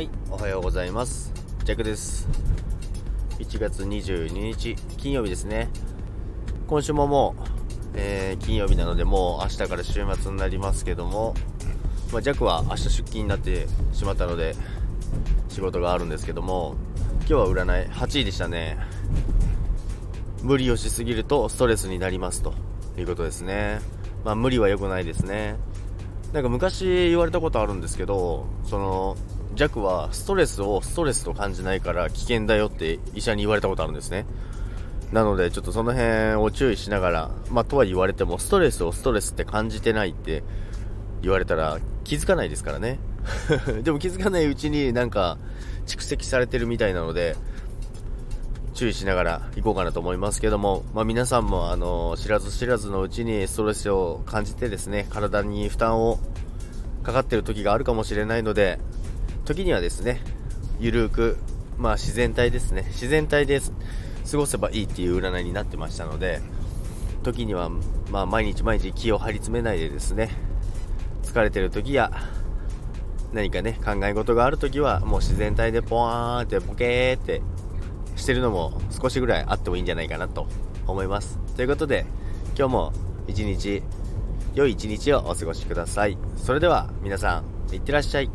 [0.00, 1.30] はい、おはようございます。
[1.62, 2.26] ジャックです。
[3.38, 5.68] 1月22日、金曜日ですね。
[6.68, 7.42] 今週ももう、
[7.92, 11.34] えー金曜日なので、もう明日から週末になりますけども、
[12.14, 14.56] まあ、ジャックは明日出勤になってしまったので、
[15.50, 16.76] 仕事があるんですけども、
[17.18, 18.78] 今日は占い8位でしたね。
[20.42, 22.54] 無理をしすぎるとストレスになりますと
[22.96, 23.82] いうことですね。
[24.24, 25.56] まあ無理は良くないですね。
[26.32, 29.16] なんか昔言われたことあるんですけど、その、
[29.54, 34.26] 弱はストレスをストレスと感じないから危険だよって医者に言われたことあるんですね。
[35.12, 40.44] なのでちょっとその辺を注意しながら、まあとは言われてもストレスをストレスって感じてないって
[41.22, 42.98] 言われたら気づかないですからね。
[43.82, 45.38] でも気づかないうちになんか
[45.86, 47.36] 蓄積されてるみたいなので、
[48.80, 56.18] 注意しながら行こうかなと思いますけども、まあ、皆さんもあの知らず知らずのうちにストレスを感じてですね体に負担を
[57.02, 58.78] かかっている時があるかもしれないので
[59.54, 60.20] 時にはですね
[60.78, 61.36] ゆるく、
[61.78, 66.40] まあ、自然体ですね自然体で過ごせばいいっていう占いになってましたので
[67.22, 67.70] 時には、
[68.10, 70.30] まあ、毎日毎日気を張り詰めないでですね
[71.22, 72.10] 疲れてる時や
[73.32, 77.42] 何かね考え事がある時はもう自然体でポワーンってボケーって
[78.20, 80.46] してるのも少しぐらいあってもいいんじゃないかなと
[80.86, 81.38] 思います。
[81.56, 82.06] ということで、
[82.56, 82.92] 今日も
[83.26, 83.82] 一日、
[84.54, 86.18] 良い一日をお過ごしください。
[86.36, 88.30] それでは皆さん、いってらっしゃい。